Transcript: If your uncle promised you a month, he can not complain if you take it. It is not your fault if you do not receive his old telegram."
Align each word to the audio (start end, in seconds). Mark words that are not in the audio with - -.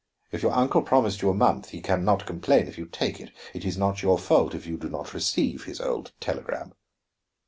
If 0.31 0.41
your 0.41 0.53
uncle 0.53 0.81
promised 0.81 1.21
you 1.21 1.29
a 1.29 1.33
month, 1.35 1.69
he 1.69 1.79
can 1.79 2.03
not 2.03 2.25
complain 2.25 2.67
if 2.67 2.75
you 2.79 2.87
take 2.87 3.19
it. 3.19 3.29
It 3.53 3.63
is 3.63 3.77
not 3.77 4.01
your 4.01 4.17
fault 4.17 4.55
if 4.55 4.65
you 4.65 4.75
do 4.75 4.89
not 4.89 5.13
receive 5.13 5.65
his 5.65 5.79
old 5.79 6.11
telegram." 6.19 6.73